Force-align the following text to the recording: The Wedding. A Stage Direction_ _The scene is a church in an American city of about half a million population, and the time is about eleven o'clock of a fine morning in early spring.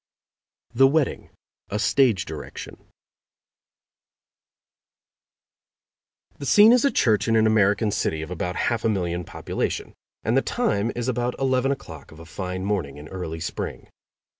The 0.73 0.87
Wedding. 0.87 1.29
A 1.69 1.77
Stage 1.77 2.25
Direction_ 2.25 2.79
_The 6.39 6.47
scene 6.47 6.71
is 6.71 6.83
a 6.83 6.89
church 6.89 7.27
in 7.27 7.35
an 7.35 7.45
American 7.45 7.91
city 7.91 8.23
of 8.23 8.31
about 8.31 8.55
half 8.55 8.83
a 8.83 8.89
million 8.89 9.23
population, 9.23 9.93
and 10.23 10.35
the 10.35 10.41
time 10.41 10.91
is 10.95 11.07
about 11.07 11.39
eleven 11.39 11.71
o'clock 11.71 12.11
of 12.11 12.19
a 12.19 12.25
fine 12.25 12.65
morning 12.65 12.97
in 12.97 13.09
early 13.09 13.39
spring. 13.39 13.89